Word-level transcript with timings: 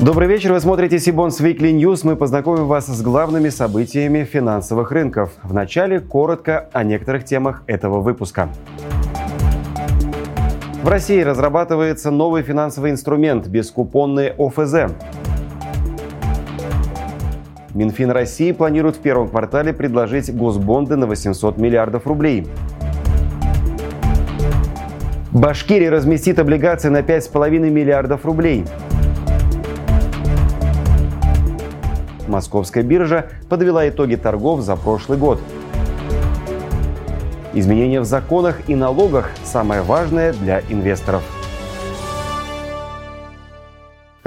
Добрый 0.00 0.28
вечер, 0.28 0.54
вы 0.54 0.60
смотрите 0.60 0.98
Сибонс 0.98 1.42
Weekly 1.42 1.72
News. 1.72 2.00
Мы 2.04 2.16
познакомим 2.16 2.66
вас 2.66 2.86
с 2.86 3.02
главными 3.02 3.50
событиями 3.50 4.24
финансовых 4.24 4.92
рынков. 4.92 5.32
Вначале 5.42 6.00
коротко 6.00 6.70
о 6.72 6.84
некоторых 6.84 7.26
темах 7.26 7.62
этого 7.66 8.00
выпуска. 8.00 8.48
В 10.82 10.88
России 10.88 11.20
разрабатывается 11.20 12.10
новый 12.10 12.42
финансовый 12.42 12.92
инструмент– 12.92 13.46
бескупонные 13.48 14.34
ОФЗ. 14.38 14.90
Минфин 17.74 18.10
России 18.10 18.52
планирует 18.52 18.96
в 18.96 19.00
первом 19.00 19.28
квартале 19.28 19.74
предложить 19.74 20.34
госбонды 20.34 20.96
на 20.96 21.06
800 21.06 21.58
миллиардов 21.58 22.06
рублей. 22.06 22.46
Башкирия 25.30 25.90
разместит 25.90 26.38
облигации 26.38 26.88
на 26.88 27.02
5,5 27.02 27.58
миллиардов 27.68 28.24
рублей– 28.24 28.64
Московская 32.30 32.82
биржа 32.82 33.26
подвела 33.48 33.88
итоги 33.88 34.14
торгов 34.14 34.62
за 34.62 34.76
прошлый 34.76 35.18
год. 35.18 35.40
Изменения 37.52 38.00
в 38.00 38.04
законах 38.04 38.68
и 38.68 38.76
налогах– 38.76 39.30
самое 39.44 39.82
важное 39.82 40.32
для 40.32 40.60
инвесторов. 40.68 41.22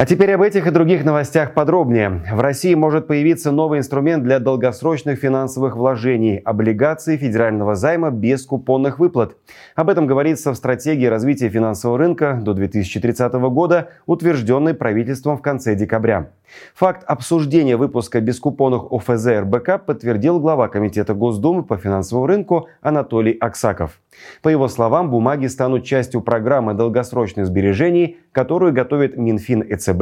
А 0.03 0.05
теперь 0.05 0.33
об 0.33 0.41
этих 0.41 0.67
и 0.67 0.69
других 0.69 1.05
новостях 1.05 1.53
подробнее. 1.53 2.25
В 2.29 2.41
России 2.41 2.73
может 2.73 3.07
появиться 3.07 3.53
новый 3.53 3.79
инструмент 3.79 4.21
для 4.21 4.39
долгосрочных 4.39 5.17
финансовых 5.17 5.77
вложений– 5.77 6.41
облигации 6.43 7.15
федерального 7.15 7.75
займа 7.75 8.11
без 8.11 8.45
купонных 8.45 8.99
выплат. 8.99 9.37
Об 9.75 9.89
этом 9.89 10.05
говорится 10.05 10.51
в 10.51 10.55
стратегии 10.55 11.05
развития 11.05 11.47
финансового 11.47 11.97
рынка 11.97 12.37
до 12.43 12.53
2030 12.53 13.31
года, 13.31 13.91
утвержденной 14.05 14.73
правительством 14.73 15.37
в 15.37 15.41
конце 15.41 15.73
декабря. 15.73 16.31
Факт 16.75 17.03
обсуждения 17.07 17.77
выпуска 17.77 18.19
бескупонных 18.19 18.91
ОФЗ 18.91 19.27
РБК 19.27 19.85
подтвердил 19.85 20.39
глава 20.39 20.67
Комитета 20.67 21.13
Госдумы 21.13 21.63
по 21.63 21.77
финансовому 21.77 22.27
рынку 22.27 22.67
Анатолий 22.81 23.37
Аксаков. 23.39 23.99
По 24.41 24.49
его 24.49 24.67
словам, 24.67 25.09
бумаги 25.09 25.47
станут 25.47 25.85
частью 25.85 26.21
программы 26.21 26.73
долгосрочных 26.73 27.47
сбережений, 27.47 28.17
которую 28.31 28.73
готовит 28.73 29.17
Минфин 29.17 29.61
и 29.61 29.75
ЦБ, 29.75 29.92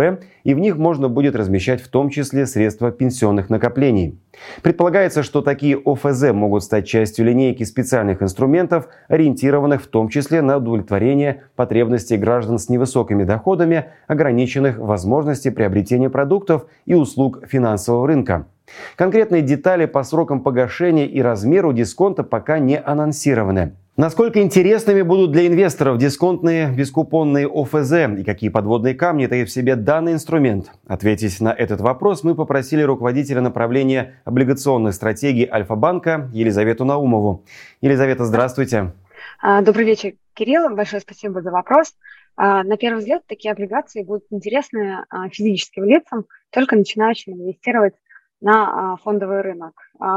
и 0.43 0.53
в 0.53 0.59
них 0.59 0.77
можно 0.77 1.09
будет 1.09 1.35
размещать 1.35 1.81
в 1.81 1.87
том 1.89 2.09
числе 2.09 2.45
средства 2.45 2.91
пенсионных 2.91 3.49
накоплений. 3.49 4.19
Предполагается, 4.61 5.23
что 5.23 5.41
такие 5.41 5.79
ОФЗ 5.83 6.31
могут 6.31 6.63
стать 6.63 6.87
частью 6.87 7.25
линейки 7.25 7.63
специальных 7.63 8.21
инструментов, 8.21 8.87
ориентированных 9.07 9.83
в 9.83 9.87
том 9.87 10.09
числе 10.09 10.41
на 10.41 10.57
удовлетворение 10.57 11.43
потребностей 11.55 12.17
граждан 12.17 12.57
с 12.57 12.69
невысокими 12.69 13.23
доходами, 13.23 13.85
ограниченных 14.07 14.77
возможности 14.77 15.49
приобретения 15.49 16.09
продуктов 16.09 16.65
и 16.85 16.93
услуг 16.93 17.45
финансового 17.47 18.07
рынка. 18.07 18.47
Конкретные 18.95 19.41
детали 19.41 19.85
по 19.85 20.03
срокам 20.03 20.41
погашения 20.41 21.05
и 21.05 21.21
размеру 21.21 21.73
дисконта 21.73 22.23
пока 22.23 22.59
не 22.59 22.79
анонсированы. 22.79 23.73
Насколько 24.01 24.41
интересными 24.41 25.03
будут 25.03 25.31
для 25.31 25.45
инвесторов 25.45 25.99
дисконтные 25.99 26.71
бескупонные 26.71 27.47
ОФЗ 27.47 28.19
и 28.19 28.23
какие 28.23 28.49
подводные 28.49 28.95
камни 28.95 29.27
таит 29.27 29.47
в 29.47 29.51
себе 29.51 29.75
данный 29.75 30.13
инструмент? 30.13 30.71
Ответить 30.87 31.39
на 31.39 31.53
этот 31.53 31.81
вопрос 31.81 32.23
мы 32.23 32.33
попросили 32.33 32.81
руководителя 32.81 33.41
направления 33.41 34.19
облигационной 34.25 34.91
стратегии 34.91 35.47
Альфа-банка 35.47 36.31
Елизавету 36.33 36.83
Наумову. 36.83 37.45
Елизавета, 37.81 38.25
здравствуйте. 38.25 38.91
А, 39.39 39.61
добрый 39.61 39.85
вечер, 39.85 40.13
Кирилл. 40.33 40.75
Большое 40.75 40.99
спасибо 40.99 41.43
за 41.43 41.51
вопрос. 41.51 41.93
А, 42.35 42.63
на 42.63 42.77
первый 42.77 43.01
взгляд, 43.01 43.21
такие 43.27 43.51
облигации 43.51 44.01
будут 44.01 44.23
интересны 44.31 45.05
а, 45.11 45.29
физическим 45.29 45.83
лицам, 45.83 46.25
только 46.49 46.75
начинающим 46.75 47.33
инвестировать 47.33 47.93
на 48.41 48.97
фондовый 49.03 49.41
рынок. 49.41 49.73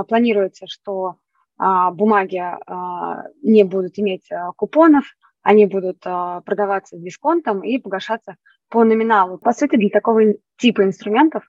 Планируется, 0.09 0.67
что 0.67 1.17
бумаги 1.59 2.39
а, 2.39 3.25
не 3.43 3.65
будут 3.65 3.99
иметь 3.99 4.31
а, 4.33 4.53
купонов, 4.53 5.05
они 5.43 5.67
будут 5.67 6.01
продаваться 6.01 6.97
с 6.97 7.01
дисконтом 7.01 7.63
и 7.63 7.79
погашаться 7.79 8.37
по 8.71 8.83
номиналу. 8.83 9.37
По 9.37 9.53
сути, 9.53 9.77
для 9.77 9.91
такого 9.91 10.23
типа 10.57 10.85
инструментов 10.85 11.45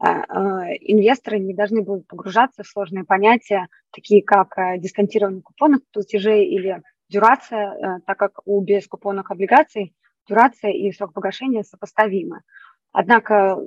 инвесторы 0.00 1.40
не 1.40 1.52
должны 1.52 1.82
будут 1.82 2.06
погружаться 2.06 2.62
в 2.62 2.68
сложные 2.68 3.04
понятия, 3.04 3.66
такие 3.92 4.22
как 4.22 4.54
дисконтирование 4.78 5.42
купонов 5.42 5.80
платежей 5.92 6.46
или 6.46 6.82
дюрация, 7.08 8.00
так 8.06 8.16
как 8.16 8.40
у 8.44 8.60
бескупонных 8.62 9.32
облигаций 9.32 9.92
дюрация 10.28 10.70
и 10.70 10.92
срок 10.92 11.12
погашения 11.12 11.62
сопоставимы. 11.62 12.42
Однако 12.92 13.58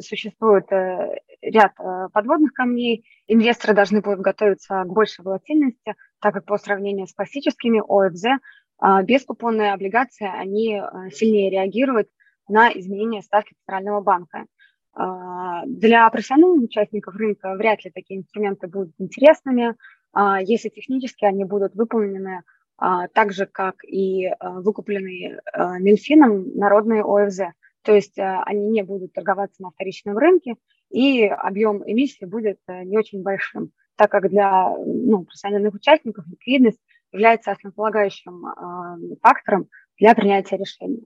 существует 0.00 0.70
э, 0.70 1.16
ряд 1.40 1.72
э, 1.78 2.08
подводных 2.12 2.52
камней. 2.52 3.06
Инвесторы 3.26 3.74
должны 3.74 4.02
будут 4.02 4.20
готовиться 4.20 4.84
к 4.84 4.92
большей 4.92 5.24
волатильности, 5.24 5.94
так 6.20 6.34
как 6.34 6.44
по 6.44 6.58
сравнению 6.58 7.06
с 7.06 7.14
классическими 7.14 7.80
ОФЗ 7.80 8.40
а, 8.78 9.02
бескупонные 9.02 9.72
облигации, 9.72 10.26
они 10.26 10.76
э, 10.76 11.10
сильнее 11.10 11.50
реагируют 11.50 12.08
на 12.48 12.70
изменения 12.72 13.22
ставки 13.22 13.54
Центрального 13.60 14.02
банка. 14.02 14.44
А, 14.92 15.64
для 15.64 16.08
профессиональных 16.10 16.64
участников 16.64 17.14
рынка 17.14 17.54
вряд 17.54 17.84
ли 17.84 17.90
такие 17.90 18.20
инструменты 18.20 18.66
будут 18.66 18.92
интересными, 18.98 19.76
а, 20.12 20.42
если 20.42 20.68
технически 20.68 21.24
они 21.24 21.44
будут 21.44 21.74
выполнены 21.74 22.42
так 22.76 23.32
же, 23.32 23.46
как 23.46 23.84
и 23.84 24.32
выкупленные 24.40 25.40
Минфином 25.78 26.56
народные 26.56 27.04
ОФЗ– 27.04 27.42
то 27.84 27.94
есть 27.94 28.18
э, 28.18 28.40
они 28.46 28.68
не 28.70 28.82
будут 28.82 29.12
торговаться 29.12 29.62
на 29.62 29.70
вторичном 29.70 30.16
рынке, 30.16 30.56
и 30.90 31.26
объем 31.26 31.82
эмиссии 31.84 32.24
будет 32.24 32.58
э, 32.66 32.84
не 32.84 32.96
очень 32.96 33.22
большим, 33.22 33.72
так 33.96 34.10
как 34.10 34.28
для 34.28 34.70
ну, 34.70 35.24
профессиональных 35.24 35.74
участников 35.74 36.26
ликвидность 36.26 36.80
является 37.12 37.52
основополагающим 37.52 38.46
э, 38.46 39.16
фактором 39.20 39.68
для 39.98 40.14
принятия 40.14 40.56
решений. 40.56 41.04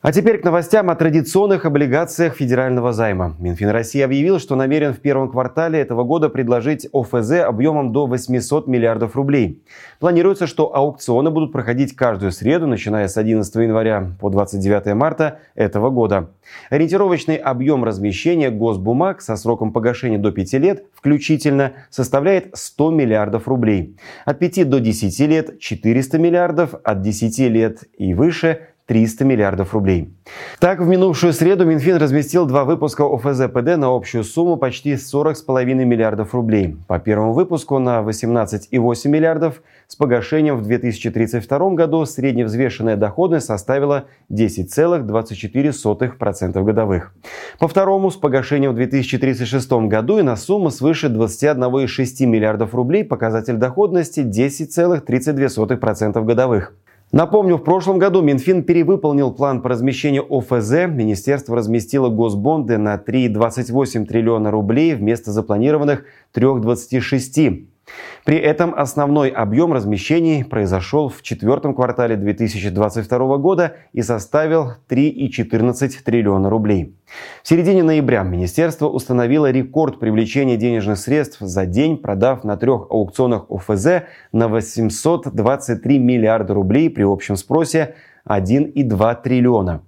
А 0.00 0.12
теперь 0.12 0.38
к 0.38 0.44
новостям 0.44 0.90
о 0.90 0.94
традиционных 0.94 1.64
облигациях 1.64 2.36
федерального 2.36 2.92
займа. 2.92 3.34
Минфин 3.40 3.70
России 3.70 4.00
объявил, 4.00 4.38
что 4.38 4.54
намерен 4.54 4.94
в 4.94 5.00
первом 5.00 5.28
квартале 5.28 5.80
этого 5.80 6.04
года 6.04 6.28
предложить 6.28 6.86
ОФЗ 6.92 7.40
объемом 7.44 7.90
до 7.90 8.06
800 8.06 8.68
миллиардов 8.68 9.16
рублей. 9.16 9.60
Планируется, 9.98 10.46
что 10.46 10.72
аукционы 10.72 11.30
будут 11.30 11.50
проходить 11.50 11.96
каждую 11.96 12.30
среду, 12.30 12.68
начиная 12.68 13.08
с 13.08 13.16
11 13.16 13.52
января 13.56 14.12
по 14.20 14.30
29 14.30 14.94
марта 14.94 15.40
этого 15.56 15.90
года. 15.90 16.30
Ориентировочный 16.70 17.34
объем 17.34 17.82
размещения 17.82 18.50
госбумаг 18.50 19.20
со 19.20 19.34
сроком 19.34 19.72
погашения 19.72 20.18
до 20.18 20.30
5 20.30 20.52
лет 20.54 20.84
включительно 20.94 21.72
составляет 21.90 22.50
100 22.56 22.92
миллиардов 22.92 23.48
рублей. 23.48 23.96
От 24.24 24.38
5 24.38 24.70
до 24.70 24.78
10 24.78 25.18
лет 25.28 25.58
400 25.58 26.18
миллиардов, 26.18 26.74
от 26.84 27.02
10 27.02 27.38
лет 27.50 27.82
и 27.98 28.14
выше 28.14 28.60
300 28.88 29.24
миллиардов 29.26 29.74
рублей. 29.74 30.08
Так, 30.58 30.80
в 30.80 30.88
минувшую 30.88 31.34
среду 31.34 31.66
Минфин 31.66 31.98
разместил 31.98 32.46
два 32.46 32.64
выпуска 32.64 33.02
ОФЗ-ПД 33.02 33.76
на 33.76 33.94
общую 33.94 34.24
сумму 34.24 34.56
почти 34.56 34.94
40,5 34.94 35.84
миллиардов 35.84 36.34
рублей. 36.34 36.78
По 36.86 36.98
первому 36.98 37.34
выпуску 37.34 37.78
на 37.78 38.00
18,8 38.00 39.08
миллиардов 39.08 39.60
с 39.88 39.94
погашением 39.94 40.56
в 40.56 40.62
2032 40.62 41.74
году 41.74 42.06
средневзвешенная 42.06 42.96
доходность 42.96 43.44
составила 43.46 44.06
10,24% 44.32 46.64
годовых. 46.64 47.12
По 47.58 47.68
второму 47.68 48.10
с 48.10 48.16
погашением 48.16 48.72
в 48.72 48.76
2036 48.76 49.70
году 49.88 50.18
и 50.18 50.22
на 50.22 50.36
сумму 50.36 50.70
свыше 50.70 51.08
21,6 51.08 52.24
миллиардов 52.24 52.74
рублей 52.74 53.04
показатель 53.04 53.56
доходности 53.56 54.20
10,32% 54.20 56.24
годовых. 56.24 56.72
Напомню, 57.10 57.56
в 57.56 57.64
прошлом 57.64 57.98
году 57.98 58.20
Минфин 58.20 58.62
перевыполнил 58.64 59.32
план 59.32 59.62
по 59.62 59.70
размещению 59.70 60.26
ОФЗ. 60.28 60.88
Министерство 60.88 61.56
разместило 61.56 62.10
госбонды 62.10 62.76
на 62.76 62.96
3,28 62.96 64.04
триллиона 64.04 64.50
рублей 64.50 64.94
вместо 64.94 65.32
запланированных 65.32 66.04
3,26. 66.34 67.66
При 68.24 68.36
этом 68.36 68.74
основной 68.76 69.30
объем 69.30 69.72
размещений 69.72 70.44
произошел 70.44 71.08
в 71.08 71.22
четвертом 71.22 71.74
квартале 71.74 72.16
2022 72.16 73.38
года 73.38 73.76
и 73.92 74.02
составил 74.02 74.72
3,14 74.90 76.02
триллиона 76.04 76.50
рублей. 76.50 76.94
В 77.42 77.48
середине 77.48 77.82
ноября 77.82 78.22
министерство 78.22 78.86
установило 78.88 79.50
рекорд 79.50 79.98
привлечения 79.98 80.56
денежных 80.56 80.98
средств 80.98 81.38
за 81.40 81.64
день, 81.64 81.96
продав 81.96 82.44
на 82.44 82.56
трех 82.56 82.90
аукционах 82.90 83.46
ОФЗ 83.50 84.02
на 84.32 84.48
823 84.48 85.98
миллиарда 85.98 86.52
рублей 86.52 86.90
при 86.90 87.04
общем 87.04 87.36
спросе 87.36 87.94
1,2 88.26 89.22
триллиона. 89.22 89.82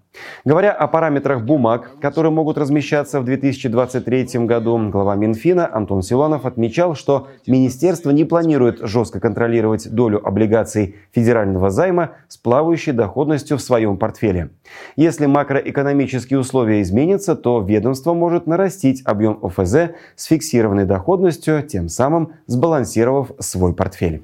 Говоря 0.44 0.72
о 0.72 0.86
параметрах 0.86 1.42
бумаг, 1.42 1.90
которые 2.00 2.32
могут 2.32 2.58
размещаться 2.58 3.20
в 3.20 3.24
2023 3.24 4.46
году, 4.46 4.78
глава 4.88 5.14
Минфина 5.16 5.72
Антон 5.72 6.02
Силанов 6.02 6.46
отмечал, 6.46 6.94
что 6.94 7.28
министерство 7.46 8.10
не 8.10 8.24
планирует 8.24 8.80
жестко 8.80 9.20
контролировать 9.20 9.90
долю 9.90 10.26
облигаций 10.26 10.96
федерального 11.12 11.70
займа 11.70 12.12
с 12.28 12.36
плавающей 12.36 12.92
доходностью 12.92 13.58
в 13.58 13.62
своем 13.62 13.96
портфеле. 13.96 14.50
Если 14.96 15.26
макроэкономические 15.26 16.38
условия 16.38 16.82
изменятся, 16.82 17.34
то 17.34 17.60
ведомство 17.60 18.14
может 18.14 18.46
нарастить 18.46 19.02
объем 19.04 19.38
ОФЗ 19.42 19.94
с 20.16 20.24
фиксированной 20.24 20.84
доходностью, 20.84 21.62
тем 21.62 21.88
самым 21.88 22.32
сбалансировав 22.46 23.32
свой 23.38 23.74
портфель. 23.74 24.22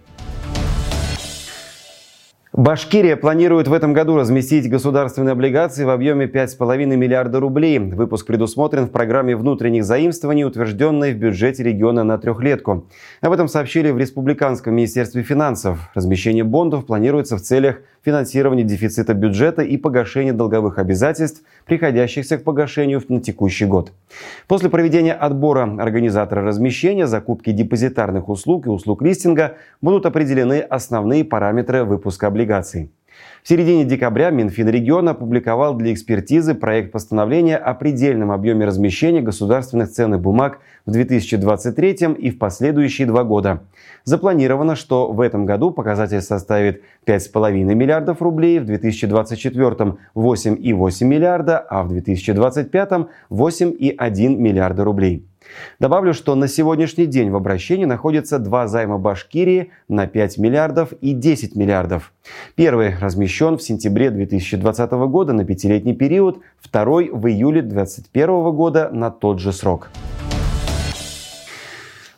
Башкирия 2.57 3.17
планирует 3.17 3.69
в 3.69 3.73
этом 3.75 3.93
году 3.93 4.17
разместить 4.17 4.71
государственные 4.71 5.33
облигации 5.33 5.85
в 5.85 5.91
объеме 5.91 6.25
5,5 6.25 6.87
миллиарда 6.87 7.39
рублей. 7.39 7.79
Выпуск 7.79 8.27
предусмотрен 8.27 8.87
в 8.87 8.93
программе 8.93 9.37
внутренних 9.37 9.85
заимствований, 9.85 10.45
утвержденной 10.45 11.13
в 11.13 11.19
бюджете 11.19 11.63
региона 11.63 12.03
на 12.03 12.17
трехлетку. 12.17 12.87
Об 13.21 13.33
этом 13.35 13.49
сообщили 13.49 13.91
в 13.91 13.99
Республиканском 13.99 14.75
министерстве 14.75 15.23
финансов. 15.23 15.91
Размещение 15.95 16.45
бондов 16.45 16.87
планируется 16.87 17.37
в 17.37 17.43
целях 17.43 17.81
финансирования 18.07 18.63
дефицита 18.63 19.15
бюджета 19.15 19.63
и 19.63 19.77
погашения 19.77 20.33
долговых 20.33 20.79
обязательств, 20.79 21.43
приходящихся 21.65 22.39
к 22.39 22.45
погашению 22.45 23.03
на 23.09 23.21
текущий 23.21 23.67
год. 23.67 23.93
После 24.47 24.71
проведения 24.71 25.13
отбора 25.13 25.65
организатора 25.79 26.45
размещения, 26.45 27.09
закупки 27.09 27.51
депозитарных 27.51 28.29
услуг 28.29 28.67
и 28.67 28.71
услуг 28.71 29.03
листинга 29.03 29.57
будут 29.83 30.07
определены 30.07 30.61
основные 30.61 31.25
параметры 31.25 31.83
выпуска 31.83 32.29
облигаций. 32.29 32.91
В 33.47 33.49
середине 33.49 33.85
декабря 33.85 34.31
Минфин 34.31 34.69
региона 34.69 35.13
опубликовал 35.13 35.75
для 35.75 35.93
экспертизы 35.93 36.55
проект 36.55 36.91
постановления 36.91 37.57
о 37.57 37.75
предельном 37.75 38.33
объеме 38.33 38.67
размещения 38.67 39.21
государственных 39.21 39.91
ценных 39.91 40.21
бумаг 40.21 40.59
в 40.85 40.91
2023 40.91 42.15
и 42.19 42.31
в 42.31 42.39
последующие 42.39 43.07
два 43.07 43.23
года. 43.23 43.63
Запланировано, 44.03 44.75
что 44.75 45.13
в 45.13 45.21
этом 45.21 45.47
году 45.47 45.71
показатель 45.71 46.23
составит 46.23 46.83
5,5 47.07 47.53
миллиардов 47.75 48.21
рублей, 48.21 48.59
в 48.59 48.65
2024 48.65 49.97
8,8 50.17 51.05
миллиарда, 51.05 51.59
а 51.59 51.85
в 51.85 51.89
2025 51.91 52.91
8,1 53.31 54.37
миллиарда 54.37 54.83
рублей. 54.83 55.25
Добавлю, 55.79 56.15
что 56.15 56.35
на 56.35 56.49
сегодняшний 56.49 57.07
день 57.07 57.31
в 57.31 57.37
обращении 57.37 57.85
находятся 57.85 58.39
два 58.39 58.67
займа 58.67 58.99
Башкирии 58.99 59.71
на 59.89 60.07
5 60.07 60.39
миллиардов 60.39 60.93
и 61.01 61.13
10 61.13 61.57
миллиардов. 61.57 62.13
Первый 62.55 62.97
размещен 62.99 63.59
в 63.59 63.63
сентябре 63.63 64.11
2020 64.11 64.91
года 64.93 65.33
на 65.33 65.45
пятилетний 65.45 65.95
период, 65.95 66.41
второй 66.61 67.11
в 67.11 67.27
июле 67.27 67.63
2021 67.63 68.53
года 68.53 68.91
на 68.93 69.11
тот 69.11 69.39
же 69.41 69.53
срок. 69.53 69.91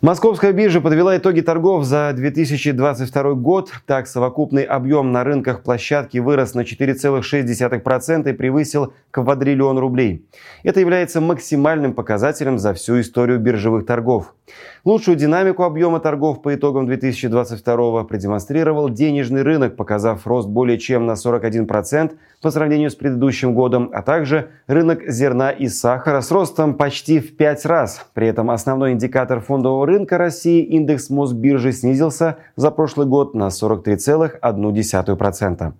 Московская 0.01 0.53
биржа 0.53 0.81
подвела 0.81 1.17
итоги 1.17 1.41
торгов 1.41 1.85
за 1.85 2.13
2022 2.15 3.33
год. 3.35 3.73
Так, 3.85 4.07
совокупный 4.07 4.63
объем 4.63 5.11
на 5.11 5.25
рынках 5.25 5.65
площадки 5.65 6.19
вырос 6.19 6.55
на 6.55 6.61
4,6% 6.61 8.31
и 8.31 8.33
превысил 8.33 8.93
квадриллион 9.11 9.77
рублей. 9.81 10.25
Это 10.63 10.79
является 10.79 11.21
максимальным 11.21 11.95
показателем 11.95 12.61
за 12.61 12.75
всю 12.75 13.01
историю 13.01 13.41
биржевых 13.41 13.87
торгов. 13.87 14.37
Лучшую 14.85 15.17
динамику 15.17 15.65
объема 15.65 15.99
торгов 16.01 16.43
по 16.43 16.55
итогам 16.55 16.87
2022 16.87 18.05
продемонстрировал 18.05 18.89
денежный 18.89 19.43
рынок, 19.43 19.77
показав 19.77 20.27
рост 20.27 20.49
более 20.49 20.79
чем 20.79 21.07
на 21.07 21.13
41% 21.13 22.13
по 22.41 22.51
сравнению 22.51 22.91
с 22.91 22.95
предыдущим 22.95 23.55
годом, 23.55 23.91
а 23.93 24.03
также 24.03 24.49
рынок 24.67 25.03
зерна 25.09 25.51
и 25.51 25.69
сахара 25.69 26.21
с 26.21 26.31
ростом 26.31 26.75
почти 26.75 27.21
в 27.21 27.37
5 27.37 27.67
раз. 27.67 28.07
При 28.15 28.29
этом 28.29 28.51
основной 28.51 28.93
индикатор 28.93 29.41
фондового 29.41 29.87
рынка 29.87 30.19
России 30.19 30.63
индекс 30.63 31.11
Мосбиржи 31.11 31.73
снизился 31.73 32.37
за 32.57 32.71
прошлый 32.71 33.07
год 33.07 33.35
на 33.35 33.49
43,1%. 33.49 35.73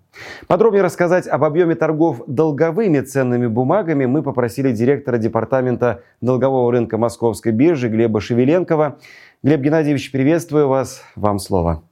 Подробнее 0.47 0.83
рассказать 0.83 1.27
об 1.27 1.43
объеме 1.43 1.75
торгов 1.75 2.23
долговыми 2.27 2.99
ценными 3.01 3.47
бумагами 3.47 4.05
мы 4.05 4.23
попросили 4.23 4.71
директора 4.71 5.17
департамента 5.17 6.03
долгового 6.21 6.71
рынка 6.71 6.97
Московской 6.97 7.51
биржи 7.51 7.89
Глеба 7.89 8.19
Шевеленкова. 8.19 8.97
Глеб 9.43 9.61
Геннадьевич, 9.61 10.11
приветствую 10.11 10.67
вас. 10.67 11.03
Вам 11.15 11.39
слово. 11.39 11.83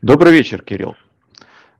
Добрый 0.00 0.32
вечер, 0.32 0.62
Кирилл. 0.62 0.94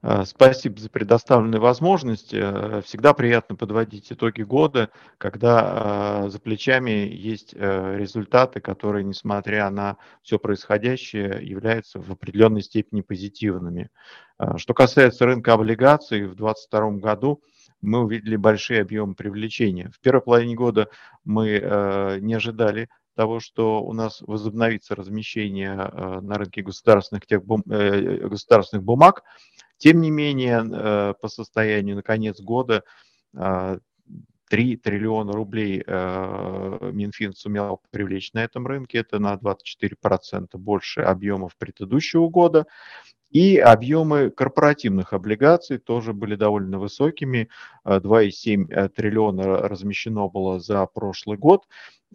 Э, 0.06 0.24
спасибо 0.26 0.78
за 0.78 0.90
предоставленные 0.90 1.60
возможности. 1.60 2.36
Э, 2.38 2.82
всегда 2.82 3.14
приятно 3.14 3.56
подводить 3.56 4.12
итоги 4.12 4.42
года, 4.42 4.90
когда 5.16 6.24
э, 6.26 6.28
за 6.28 6.38
плечами 6.40 6.90
есть 6.90 7.54
результаты, 7.54 8.60
которые, 8.60 9.04
несмотря 9.04 9.70
на 9.70 9.96
все 10.22 10.38
происходящее, 10.38 11.38
являются 11.42 12.00
в 12.00 12.10
определенной 12.10 12.62
степени 12.62 13.00
позитивными. 13.00 13.88
Что 14.56 14.74
касается 14.74 15.24
рынка 15.24 15.54
облигаций, 15.54 16.26
в 16.26 16.34
2022 16.34 16.90
году 16.98 17.40
мы 17.80 18.00
увидели 18.00 18.36
большие 18.36 18.82
объемы 18.82 19.14
привлечения. 19.14 19.90
В 19.94 20.00
первой 20.00 20.22
половине 20.22 20.54
года 20.54 20.88
мы 21.24 22.18
не 22.20 22.34
ожидали 22.34 22.88
того, 23.14 23.38
что 23.40 23.82
у 23.82 23.92
нас 23.92 24.20
возобновится 24.22 24.94
размещение 24.96 25.74
на 25.74 26.36
рынке 26.36 26.62
государственных, 26.62 27.26
техбум, 27.26 27.62
государственных 27.64 28.84
бумаг, 28.84 29.22
тем 29.78 30.00
не 30.00 30.10
менее, 30.10 30.64
э, 30.64 31.14
по 31.20 31.28
состоянию 31.28 31.96
на 31.96 32.02
конец 32.02 32.40
года 32.40 32.84
3 33.32 33.40
а, 33.42 33.78
триллиона 34.48 35.32
рублей 35.32 35.82
э, 35.84 36.90
Минфин 36.92 37.32
сумел 37.34 37.80
привлечь 37.90 38.32
на 38.32 38.44
этом 38.44 38.66
рынке. 38.66 38.98
Это 38.98 39.18
на 39.18 39.34
24% 39.34 40.56
больше 40.56 41.00
объемов 41.00 41.56
предыдущего 41.56 42.28
года. 42.28 42.66
И 43.30 43.58
объемы 43.58 44.30
корпоративных 44.30 45.12
облигаций 45.12 45.78
тоже 45.78 46.12
были 46.12 46.36
довольно 46.36 46.78
высокими. 46.78 47.48
2,7 47.84 48.66
э, 48.70 48.88
триллиона 48.90 49.68
размещено 49.68 50.28
было 50.28 50.60
за 50.60 50.86
прошлый 50.86 51.36
год. 51.36 51.64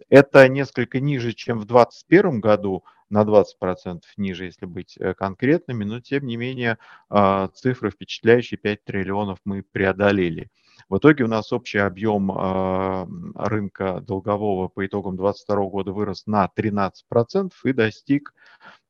Это 0.08 0.48
несколько 0.48 0.98
ниже, 0.98 1.34
чем 1.34 1.58
в 1.58 1.66
2021 1.66 2.40
году, 2.40 2.84
на 3.10 3.22
20% 3.22 4.02
ниже, 4.16 4.46
если 4.46 4.66
быть 4.66 4.96
э, 4.98 5.14
конкретными, 5.14 5.84
но 5.84 6.00
тем 6.00 6.26
не 6.26 6.36
менее 6.36 6.78
а, 7.08 7.48
цифры 7.48 7.90
впечатляющие, 7.90 8.56
5 8.56 8.84
триллионов 8.84 9.38
мы 9.44 9.62
преодолели. 9.62 10.48
В 10.88 10.98
итоге 10.98 11.24
у 11.24 11.28
нас 11.28 11.52
общий 11.52 11.78
объем 11.78 12.32
а, 12.32 13.06
рынка 13.34 14.00
долгового 14.00 14.68
по 14.68 14.86
итогам 14.86 15.16
2022 15.16 15.66
года 15.68 15.92
вырос 15.92 16.26
на 16.26 16.48
13% 16.56 17.50
и 17.64 17.72
достиг 17.72 18.34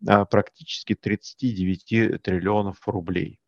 а, 0.06 0.24
практически 0.26 0.94
39 0.94 2.22
триллионов 2.22 2.76
рублей. 2.86 3.40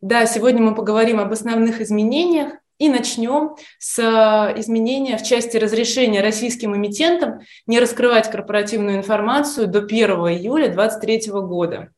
Да, 0.00 0.26
сегодня 0.26 0.62
мы 0.62 0.74
поговорим 0.74 1.20
об 1.20 1.30
основных 1.30 1.80
изменениях 1.80 2.54
и 2.78 2.88
начнем 2.88 3.56
с 3.78 3.98
э, 3.98 4.60
изменения 4.60 5.16
в 5.16 5.22
части 5.22 5.56
разрешения 5.56 6.20
российским 6.20 6.76
эмитентам 6.76 7.40
не 7.66 7.80
раскрывать 7.80 8.30
корпоративную 8.30 8.96
информацию 8.96 9.66
до 9.66 9.80
1 9.80 10.10
июля 10.10 10.68
2023 10.68 11.32
года. 11.32 11.90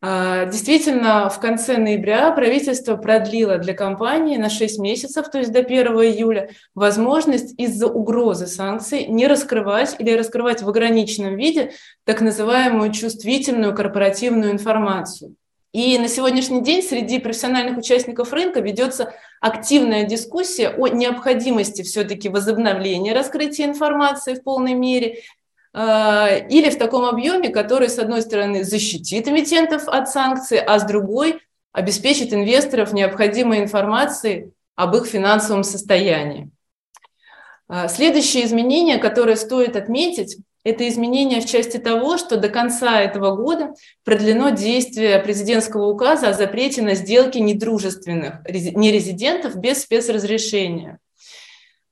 А, 0.00 0.44
действительно, 0.46 1.28
в 1.28 1.40
конце 1.40 1.76
ноября 1.76 2.30
правительство 2.30 2.96
продлило 2.96 3.58
для 3.58 3.74
компании 3.74 4.36
на 4.36 4.48
6 4.48 4.78
месяцев, 4.78 5.28
то 5.28 5.38
есть 5.38 5.50
до 5.50 5.58
1 5.58 5.86
июля, 5.86 6.50
возможность 6.76 7.58
из-за 7.58 7.88
угрозы 7.88 8.46
санкций 8.46 9.06
не 9.06 9.26
раскрывать 9.26 9.96
или 9.98 10.12
раскрывать 10.12 10.62
в 10.62 10.68
ограниченном 10.68 11.36
виде 11.36 11.72
так 12.04 12.20
называемую 12.20 12.92
чувствительную 12.92 13.74
корпоративную 13.74 14.52
информацию. 14.52 15.34
И 15.72 15.98
на 15.98 16.08
сегодняшний 16.08 16.62
день 16.62 16.82
среди 16.82 17.18
профессиональных 17.18 17.76
участников 17.76 18.32
рынка 18.32 18.60
ведется 18.60 19.14
активная 19.40 20.04
дискуссия 20.04 20.70
о 20.70 20.88
необходимости 20.88 21.82
все-таки 21.82 22.30
возобновления 22.30 23.12
раскрытия 23.12 23.66
информации 23.66 24.34
в 24.34 24.42
полной 24.42 24.72
мере 24.72 25.20
э, 25.74 26.48
или 26.48 26.70
в 26.70 26.78
таком 26.78 27.04
объеме, 27.04 27.50
который, 27.50 27.90
с 27.90 27.98
одной 27.98 28.22
стороны, 28.22 28.64
защитит 28.64 29.28
эмитентов 29.28 29.88
от 29.88 30.08
санкций, 30.08 30.58
а 30.58 30.78
с 30.78 30.84
другой 30.84 31.40
обеспечит 31.72 32.32
инвесторов 32.32 32.94
необходимой 32.94 33.58
информацией 33.58 34.52
об 34.74 34.96
их 34.96 35.04
финансовом 35.04 35.64
состоянии. 35.64 36.50
Э, 37.68 37.88
следующее 37.88 38.46
изменение, 38.46 38.96
которое 38.96 39.36
стоит 39.36 39.76
отметить, 39.76 40.38
это 40.68 40.88
изменение 40.88 41.40
в 41.40 41.46
части 41.46 41.78
того, 41.78 42.18
что 42.18 42.36
до 42.36 42.48
конца 42.48 43.00
этого 43.00 43.34
года 43.34 43.74
продлено 44.04 44.50
действие 44.50 45.18
президентского 45.18 45.86
указа 45.86 46.28
о 46.28 46.32
запрете 46.34 46.82
на 46.82 46.94
сделки 46.94 47.38
недружественных 47.38 48.40
нерезидентов 48.46 49.56
без 49.56 49.82
спецразрешения. 49.82 50.98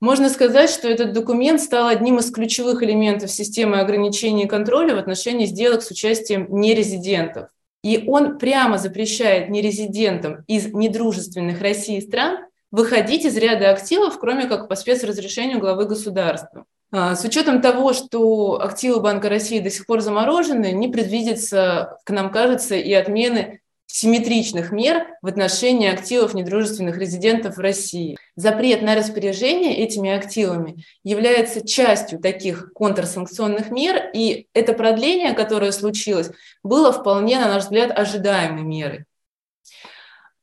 Можно 0.00 0.28
сказать, 0.28 0.68
что 0.68 0.88
этот 0.88 1.14
документ 1.14 1.61
стал 1.61 1.88
одним 1.88 2.18
из 2.18 2.30
ключевых 2.30 2.83
элементов 2.83 3.30
системы 3.30 3.80
ограничений 3.80 4.45
и 4.45 4.49
контроля 4.49 4.95
в 4.95 4.99
отношении 4.99 5.47
сделок 5.47 5.83
с 5.83 5.90
участием 5.90 6.47
нерезидентов. 6.50 7.49
И 7.83 8.04
он 8.06 8.37
прямо 8.37 8.76
запрещает 8.76 9.49
нерезидентам 9.49 10.45
из 10.49 10.66
недружественных 10.66 11.62
России 11.62 12.00
стран 12.00 12.38
выходить 12.71 13.25
из 13.25 13.37
ряда 13.37 13.71
активов, 13.71 14.18
кроме 14.18 14.47
как 14.47 14.68
по 14.68 14.75
спецразрешению 14.75 15.61
главы 15.61 15.87
государства. 15.87 16.66
А, 16.93 17.16
с 17.16 17.25
учетом 17.25 17.61
того, 17.61 17.93
что 17.93 18.61
активы 18.61 19.00
Банка 19.00 19.28
России 19.28 19.59
до 19.59 19.71
сих 19.71 19.87
пор 19.87 20.00
заморожены, 20.00 20.73
не 20.73 20.88
предвидится, 20.88 21.99
как 22.05 22.16
нам 22.16 22.31
кажется, 22.31 22.76
и 22.76 22.93
отмены 22.93 23.61
симметричных 23.87 24.73
мер 24.73 25.07
в 25.23 25.26
отношении 25.26 25.88
активов 25.88 26.35
недружественных 26.35 26.99
резидентов 26.99 27.57
в 27.57 27.61
России. 27.61 28.16
Запрет 28.35 28.83
на 28.83 28.95
распоряжение 28.95 29.76
этими 29.78 30.11
активами 30.11 30.85
является 31.02 31.66
частью 31.66 32.19
таких 32.19 32.73
контрсанкционных 32.75 33.71
мер, 33.71 34.11
и 34.12 34.49
это 34.52 34.75
продление, 34.75 35.33
которое 35.33 35.73
случилось, 35.73 36.31
было 36.62 36.93
вполне, 36.93 37.38
на 37.38 37.49
наш 37.49 37.64
взгляд, 37.64 37.97
ожидаемой 37.97 38.64
мерой. 38.64 39.05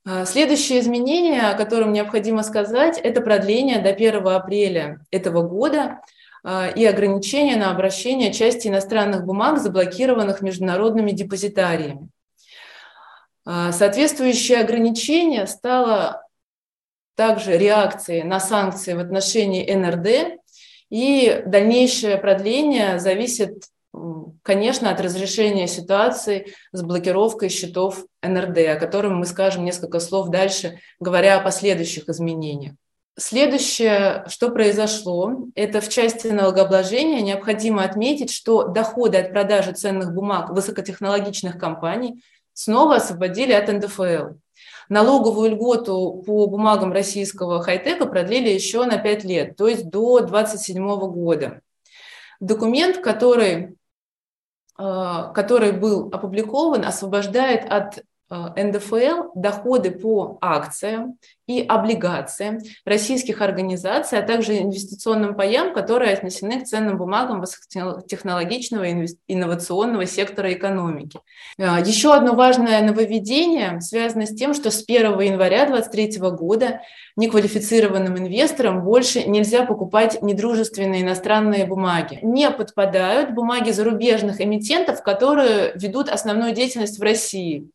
А, 0.06 0.26
следующее 0.26 0.80
изменение, 0.80 1.44
о 1.44 1.56
котором 1.56 1.94
необходимо 1.94 2.44
сказать, 2.44 2.98
это 2.98 3.22
продление 3.22 3.80
до 3.80 3.90
1 3.90 4.28
апреля 4.28 5.00
этого 5.12 5.44
года 5.44 6.02
и 6.46 6.86
ограничения 6.86 7.56
на 7.56 7.72
обращение 7.72 8.34
части 8.34 8.68
иностранных 8.68 9.26
бумаг, 9.26 9.60
заблокированных 9.60 10.42
международными 10.42 11.12
депозитариями. 11.12 12.10
А, 13.46 13.72
соответствующее 13.72 14.60
ограничение 14.60 15.48
стало 15.48 16.22
также 17.16 17.58
реакцией 17.58 18.24
на 18.24 18.40
санкции 18.40 18.94
в 18.94 19.00
отношении 19.00 19.72
НРД, 19.72 20.40
и 20.90 21.44
дальнейшее 21.46 22.18
продление 22.18 23.00
зависит, 23.00 23.64
конечно, 24.44 24.92
от 24.92 25.02
разрешения 25.02 25.68
ситуации 25.68 26.54
с 26.72 26.82
блокировкой 26.82 27.50
счетов 27.50 28.06
НРД, 28.22 28.58
о 28.70 28.76
котором 28.76 29.18
мы 29.18 29.26
скажем 29.26 29.66
несколько 29.66 30.00
слов 30.00 30.30
дальше, 30.30 30.80
говоря 31.00 31.38
о 31.38 31.44
последующих 31.44 32.10
изменениях. 32.10 32.76
Следующее, 33.16 34.26
что 34.28 34.50
произошло, 34.50 35.46
это 35.54 35.82
в 35.82 35.90
части 35.90 36.28
налогообложения 36.28 37.22
необходимо 37.22 37.84
отметить, 37.84 38.32
что 38.32 38.64
доходы 38.64 39.20
от 39.20 39.32
продажи 39.32 39.72
ценных 39.74 40.14
бумаг 40.14 40.50
высокотехнологичных 40.50 41.60
компаний 41.60 42.24
снова 42.54 42.96
освободили 42.96 43.52
от 43.52 43.68
НДФЛ. 43.72 44.36
Налоговую 44.90 45.52
льготу 45.52 46.24
по 46.26 46.48
бумагам 46.48 46.92
российского 46.92 47.62
хай-тека 47.62 48.08
продлили 48.08 48.50
еще 48.50 48.84
на 48.86 48.98
5 48.98 49.24
лет, 49.26 49.56
то 49.58 49.68
есть 49.68 49.90
до 49.90 50.20
2027 50.20 50.98
года. 51.12 51.62
Документ, 52.40 52.98
который, 52.98 53.78
э, 54.80 55.32
который 55.36 55.72
был 55.72 56.10
опубликован, 56.12 56.84
освобождает 56.84 57.72
от 57.72 58.04
НДФЛ 58.56 59.32
доходы 59.36 59.92
по 59.92 60.38
акциям, 60.42 61.18
и 61.46 61.62
облигациям 61.62 62.60
российских 62.86 63.42
организаций, 63.42 64.18
а 64.18 64.22
также 64.22 64.60
инвестиционным 64.60 65.36
паям, 65.36 65.74
которые 65.74 66.14
отнесены 66.14 66.62
к 66.62 66.66
ценным 66.66 66.98
бумагам 66.98 67.42
высокотехнологичного 67.42 69.06
инновационного 69.28 70.06
сектора 70.06 70.54
экономики. 70.54 71.20
А, 71.60 71.82
еще 71.82 72.14
одно 72.14 72.34
важное 72.34 72.82
нововведение 72.82 73.82
связано 73.82 74.26
с 74.26 74.34
тем, 74.34 74.54
что 74.54 74.72
с 74.72 74.84
1 74.88 75.20
января 75.20 75.66
2023 75.66 76.30
года 76.30 76.82
неквалифицированным 77.18 78.18
инвесторам 78.18 78.82
больше 78.84 79.24
нельзя 79.26 79.66
покупать 79.66 80.22
недружественные 80.22 81.02
иностранные 81.02 81.66
бумаги. 81.66 82.20
Не 82.22 82.50
подпадают 82.52 83.32
бумаги 83.32 83.72
зарубежных 83.72 84.40
эмитентов, 84.40 85.04
которые 85.04 85.74
ведут 85.76 86.08
основную 86.08 86.54
деятельность 86.54 87.00
в 87.00 87.04
России. 87.04 87.70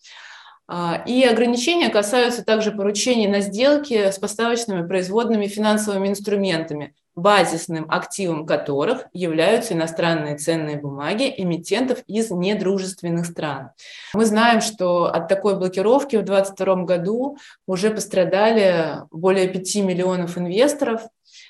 А, 0.70 1.02
и 1.06 1.24
ограничения 1.24 1.88
касаются 1.88 2.44
также 2.44 2.72
поручений 2.72 3.26
на 3.26 3.40
сделки 3.40 4.10
с 4.10 4.18
поставочными 4.18 4.86
производными 4.86 5.46
финансовыми 5.46 6.08
инструментами, 6.08 6.94
базисным 7.16 7.86
активом 7.90 8.44
которых 8.44 9.06
являются 9.14 9.72
иностранные 9.72 10.36
ценные 10.36 10.76
бумаги 10.76 11.32
эмитентов 11.34 12.00
из 12.06 12.30
недружественных 12.30 13.24
стран. 13.24 13.70
Мы 14.12 14.26
знаем, 14.26 14.60
что 14.60 15.06
от 15.06 15.26
такой 15.26 15.56
блокировки 15.56 16.16
в 16.16 16.22
2022 16.22 16.84
году 16.84 17.38
уже 17.66 17.90
пострадали 17.90 18.98
более 19.10 19.48
5 19.48 19.76
миллионов 19.76 20.36
инвесторов. 20.36 21.00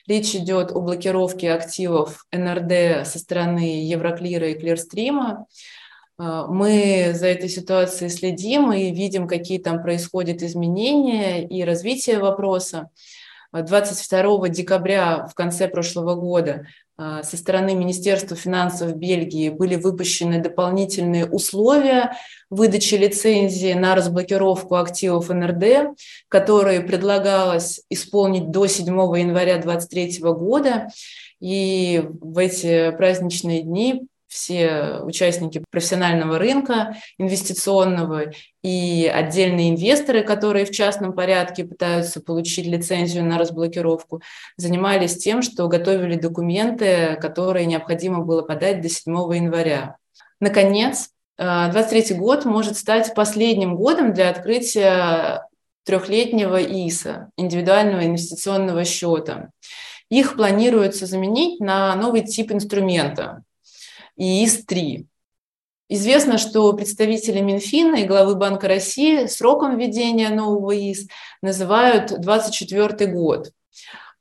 Речь 0.06 0.34
идет 0.36 0.70
о 0.70 0.80
блокировке 0.80 1.52
активов 1.52 2.24
НРД 2.30 3.04
со 3.06 3.18
стороны 3.18 3.84
Евроклира 3.84 4.48
и 4.50 4.54
Клирстрима. 4.54 5.46
А, 6.18 6.46
мы 6.46 7.12
за 7.14 7.28
этой 7.28 7.48
ситуацией 7.48 8.10
следим 8.10 8.72
и 8.72 8.90
видим, 8.90 9.28
какие 9.28 9.58
там 9.58 9.82
происходят 9.82 10.42
изменения 10.42 11.46
и 11.46 11.62
развитие 11.62 12.18
вопроса. 12.18 12.90
22 13.52 14.50
декабря 14.50 15.26
в 15.26 15.34
конце 15.34 15.68
прошлого 15.68 16.16
года 16.16 16.66
а, 16.98 17.22
со 17.22 17.36
стороны 17.38 17.74
Министерства 17.74 18.36
финансов 18.36 18.94
Бельгии 18.96 19.48
были 19.48 19.76
выпущены 19.76 20.42
дополнительные 20.42 21.24
условия 21.24 22.12
выдачи 22.50 22.96
лицензии 22.96 23.72
на 23.72 23.94
разблокировку 23.94 24.74
активов 24.74 25.30
НРД, 25.30 25.96
которые 26.28 26.80
предлагалось 26.80 27.80
исполнить 27.88 28.50
до 28.50 28.66
7 28.66 28.86
января 28.86 29.58
2023 29.58 30.18
года. 30.32 30.88
И 31.40 32.02
в 32.20 32.36
эти 32.36 32.90
праздничные 32.90 33.62
дни 33.62 34.08
все 34.28 35.00
участники 35.02 35.64
профессионального 35.70 36.38
рынка 36.38 36.96
инвестиционного 37.16 38.32
и 38.62 39.10
отдельные 39.12 39.70
инвесторы, 39.70 40.22
которые 40.22 40.66
в 40.66 40.70
частном 40.70 41.14
порядке 41.14 41.64
пытаются 41.64 42.20
получить 42.20 42.66
лицензию 42.66 43.24
на 43.24 43.38
разблокировку, 43.38 44.20
занимались 44.56 45.16
тем, 45.16 45.42
что 45.42 45.66
готовили 45.68 46.16
документы, 46.16 47.18
которые 47.20 47.66
необходимо 47.66 48.20
было 48.24 48.42
подать 48.42 48.82
до 48.82 48.88
7 48.88 49.12
января. 49.34 49.96
Наконец, 50.40 51.10
2023 51.38 52.16
э, 52.16 52.18
год 52.18 52.44
может 52.44 52.76
стать 52.76 53.14
последним 53.14 53.76
годом 53.76 54.12
для 54.12 54.28
открытия 54.30 55.46
трехлетнего 55.84 56.60
ИСа, 56.60 57.30
индивидуального 57.36 58.04
инвестиционного 58.04 58.84
счета. 58.84 59.50
Их 60.10 60.36
планируется 60.36 61.06
заменить 61.06 61.60
на 61.60 61.94
новый 61.94 62.22
тип 62.22 62.52
инструмента, 62.52 63.42
ИИС-3. 64.18 65.06
Известно, 65.90 66.36
что 66.36 66.70
представители 66.74 67.40
Минфина 67.40 67.96
и 67.96 68.06
главы 68.06 68.34
Банка 68.34 68.68
России 68.68 69.24
сроком 69.26 69.78
введения 69.78 70.28
нового 70.28 70.76
ИС 70.76 71.06
называют 71.40 72.08
2024 72.08 73.10
год. 73.10 73.52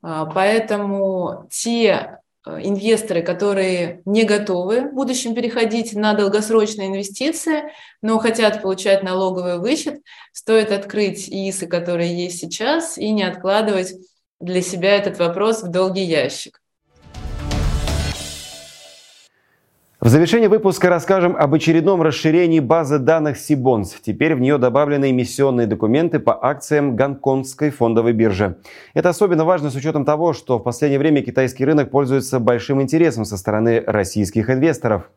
А, 0.00 0.24
поэтому 0.24 1.46
те 1.50 2.20
э, 2.46 2.60
инвесторы, 2.62 3.22
которые 3.22 4.00
не 4.06 4.24
готовы 4.24 4.88
в 4.88 4.94
будущем 4.94 5.34
переходить 5.34 5.92
на 5.92 6.14
долгосрочные 6.14 6.88
инвестиции, 6.88 7.64
но 8.00 8.18
хотят 8.18 8.62
получать 8.62 9.02
налоговый 9.02 9.58
вычет, 9.58 10.00
стоит 10.32 10.72
открыть 10.72 11.28
ИИСы, 11.28 11.66
которые 11.66 12.16
есть 12.16 12.38
сейчас, 12.38 12.96
и 12.96 13.10
не 13.10 13.24
откладывать 13.24 13.92
для 14.40 14.62
себя 14.62 14.96
этот 14.96 15.18
вопрос 15.18 15.62
в 15.62 15.68
долгий 15.68 16.04
ящик. 16.04 16.62
В 20.00 20.06
завершении 20.06 20.46
выпуска 20.46 20.88
расскажем 20.90 21.34
об 21.36 21.54
очередном 21.54 22.02
расширении 22.02 22.60
базы 22.60 23.00
данных 23.00 23.36
Сибонс. 23.36 23.96
Теперь 24.00 24.36
в 24.36 24.40
нее 24.40 24.56
добавлены 24.56 25.10
эмиссионные 25.10 25.66
документы 25.66 26.20
по 26.20 26.38
акциям 26.40 26.94
Гонконгской 26.94 27.70
фондовой 27.70 28.12
биржи. 28.12 28.58
Это 28.94 29.08
особенно 29.08 29.44
важно 29.44 29.70
с 29.70 29.74
учетом 29.74 30.04
того, 30.04 30.34
что 30.34 30.60
в 30.60 30.62
последнее 30.62 31.00
время 31.00 31.22
китайский 31.22 31.64
рынок 31.64 31.90
пользуется 31.90 32.38
большим 32.38 32.80
интересом 32.80 33.24
со 33.24 33.36
стороны 33.36 33.82
российских 33.84 34.50
инвесторов. 34.50 35.10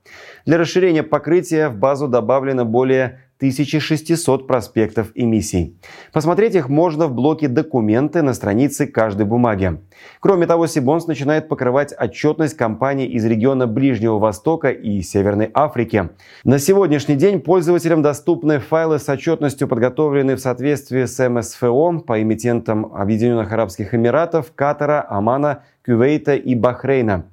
Для 0.47 0.57
расширения 0.57 1.03
покрытия 1.03 1.69
в 1.69 1.75
базу 1.75 2.07
добавлено 2.07 2.65
более 2.65 3.19
1600 3.41 4.45
проспектов 4.45 5.07
эмиссий. 5.15 5.75
Посмотреть 6.13 6.53
их 6.53 6.69
можно 6.69 7.07
в 7.07 7.15
блоке 7.15 7.48
«Документы» 7.48 8.21
на 8.21 8.36
странице 8.36 8.86
каждой 8.86 9.25
бумаги. 9.25 9.79
Кроме 10.19 10.45
того, 10.45 10.67
Сибонс 10.67 11.07
начинает 11.07 11.50
покрывать 11.50 11.91
отчетность 11.98 12.55
компаний 12.55 13.07
из 13.07 13.25
региона 13.25 13.65
Ближнего 13.65 14.19
Востока 14.19 14.69
и 14.69 15.01
Северной 15.01 15.50
Африки. 15.55 16.10
На 16.43 16.60
сегодняшний 16.60 17.15
день 17.15 17.39
пользователям 17.39 18.03
доступны 18.03 18.60
файлы 18.60 19.00
с 19.00 19.10
отчетностью, 19.10 19.67
подготовленные 19.67 20.36
в 20.36 20.39
соответствии 20.39 21.05
с 21.05 21.27
МСФО 21.27 22.03
по 22.05 22.21
эмитентам 22.21 22.93
Объединенных 22.93 23.51
Арабских 23.51 23.95
Эмиратов, 23.95 24.51
Катара, 24.53 25.03
Омана, 25.10 25.63
Кувейта 25.83 26.36
и 26.36 26.53
Бахрейна. 26.53 27.25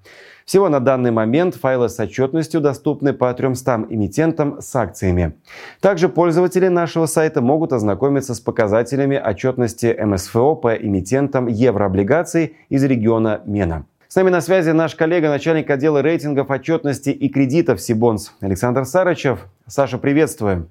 Всего 0.49 0.71
на 0.71 0.81
данный 0.81 1.11
момент 1.11 1.57
файлы 1.57 1.90
с 1.90 2.00
отчетностью 2.00 2.62
доступны 2.62 3.12
по 3.12 3.35
300 3.35 3.88
эмитентам 3.90 4.62
с 4.62 4.75
акциями. 4.75 5.35
Также 5.81 6.09
пользователи 6.09 6.69
нашего 6.69 7.05
сайта 7.05 7.43
могут 7.43 7.75
ознакомиться 7.75 8.35
с 8.35 8.40
показателями 8.40 9.21
отчетности 9.23 9.95
МСФО 10.02 10.55
по 10.55 10.75
эмитентам 10.75 11.49
еврооблигаций 11.49 12.57
из 12.71 12.83
региона 12.83 13.43
Мена. 13.45 13.85
С 14.09 14.17
нами 14.17 14.31
на 14.31 14.40
связи 14.40 14.71
наш 14.71 14.95
коллега, 14.95 15.28
начальник 15.28 15.69
отдела 15.69 16.00
рейтингов 16.00 16.49
отчетности 16.49 17.11
и 17.11 17.28
кредитов 17.28 17.78
Сибонс 17.78 18.33
Александр 18.40 18.87
Сарычев. 18.87 19.40
Саша, 19.67 19.99
приветствуем. 19.99 20.71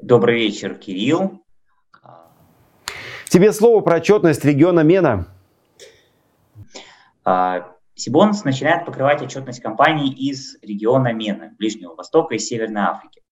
Добрый 0.00 0.34
вечер, 0.34 0.74
Кирилл. 0.74 1.40
Тебе 3.28 3.52
слово 3.52 3.82
про 3.82 3.98
отчетность 3.98 4.44
региона 4.44 4.80
Мена. 4.80 5.26
А, 7.24 7.71
Сибонс 7.94 8.44
начинает 8.44 8.86
покрывать 8.86 9.22
отчетность 9.22 9.60
компаний 9.60 10.10
из 10.12 10.56
региона 10.62 11.12
Мена, 11.12 11.54
Ближнего 11.58 11.94
Востока 11.94 12.34
и 12.34 12.38
Северной 12.38 12.82
Африки. 12.82 13.22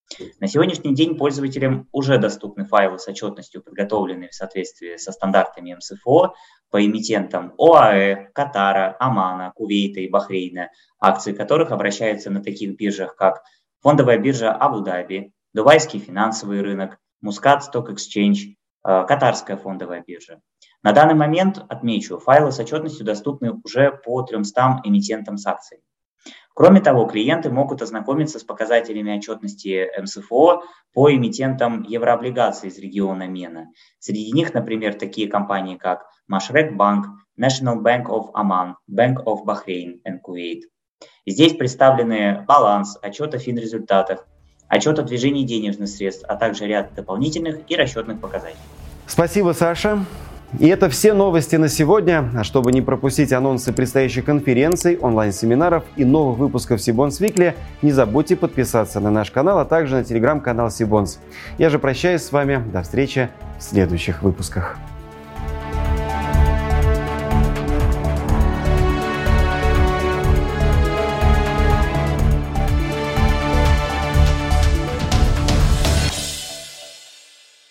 На 0.40 0.48
сегодняшний 0.48 0.94
день 0.94 1.16
пользователям 1.16 1.88
уже 1.92 2.18
доступны 2.18 2.64
файлы 2.64 2.98
с 2.98 3.06
отчетностью, 3.06 3.62
подготовленные 3.62 4.28
в 4.28 4.34
соответствии 4.34 4.96
со 4.96 5.12
стандартами 5.12 5.74
МСФО 5.74 6.34
по 6.70 6.84
эмитентам 6.84 7.54
ОАЭ, 7.58 8.30
Катара, 8.34 8.96
Омана, 8.98 9.52
Кувейта 9.54 10.00
и 10.00 10.08
Бахрейна, 10.08 10.70
акции 10.98 11.32
которых 11.32 11.70
обращаются 11.70 12.30
на 12.30 12.42
таких 12.42 12.76
биржах, 12.76 13.16
как 13.16 13.42
фондовая 13.80 14.18
биржа 14.18 14.52
Абу-Даби, 14.52 15.32
Дубайский 15.54 16.00
финансовый 16.00 16.60
рынок, 16.60 16.98
Мускат 17.20 17.62
Stock 17.62 17.88
Exchange, 17.88 18.56
э, 18.84 19.04
Катарская 19.06 19.56
фондовая 19.56 20.02
биржа. 20.06 20.40
На 20.82 20.92
данный 20.92 21.14
момент, 21.14 21.62
отмечу, 21.68 22.18
файлы 22.18 22.52
с 22.52 22.58
отчетностью 22.58 23.04
доступны 23.04 23.52
уже 23.64 23.92
по 23.92 24.22
300 24.22 24.80
эмитентам 24.84 25.36
с 25.36 25.46
акциями. 25.46 25.84
Кроме 26.54 26.80
того, 26.80 27.06
клиенты 27.06 27.50
могут 27.50 27.80
ознакомиться 27.80 28.38
с 28.38 28.44
показателями 28.44 29.16
отчетности 29.16 29.88
МСФО 30.00 30.62
по 30.92 31.12
эмитентам 31.12 31.82
еврооблигаций 31.82 32.68
из 32.68 32.78
региона 32.78 33.26
Мена. 33.26 33.68
Среди 33.98 34.32
них, 34.32 34.52
например, 34.52 34.94
такие 34.94 35.28
компании, 35.28 35.76
как 35.76 36.06
Машрек 36.28 36.74
Банк, 36.74 37.06
National 37.38 37.82
Bank 37.82 38.06
of 38.06 38.32
Oman, 38.34 38.74
Bank 38.90 39.24
of 39.24 39.44
Bahrain 39.46 40.00
and 40.06 40.18
Kuwait. 40.26 40.62
Здесь 41.26 41.54
представлены 41.54 42.44
баланс, 42.46 42.98
отчет 43.00 43.34
о 43.34 43.38
финрезультатах, 43.38 44.26
отчет 44.68 44.98
о 44.98 45.02
движении 45.02 45.44
денежных 45.44 45.88
средств, 45.88 46.24
а 46.28 46.36
также 46.36 46.66
ряд 46.66 46.94
дополнительных 46.94 47.60
и 47.68 47.76
расчетных 47.76 48.20
показателей. 48.20 48.60
Спасибо, 49.06 49.52
Саша. 49.52 50.04
И 50.58 50.66
это 50.66 50.88
все 50.88 51.12
новости 51.12 51.56
на 51.56 51.68
сегодня. 51.68 52.30
А 52.36 52.44
чтобы 52.44 52.72
не 52.72 52.82
пропустить 52.82 53.32
анонсы 53.32 53.72
предстоящих 53.72 54.24
конференций, 54.24 54.98
онлайн-семинаров 54.98 55.84
и 55.96 56.04
новых 56.04 56.38
выпусков 56.38 56.82
Сибонс 56.82 57.20
Викли, 57.20 57.54
не 57.82 57.92
забудьте 57.92 58.36
подписаться 58.36 59.00
на 59.00 59.10
наш 59.10 59.30
канал, 59.30 59.60
а 59.60 59.64
также 59.64 59.96
на 59.96 60.04
телеграм-канал 60.04 60.70
Сибонс. 60.70 61.20
Я 61.58 61.70
же 61.70 61.78
прощаюсь 61.78 62.22
с 62.22 62.32
вами. 62.32 62.62
До 62.72 62.82
встречи 62.82 63.30
в 63.58 63.62
следующих 63.62 64.22
выпусках. 64.22 64.76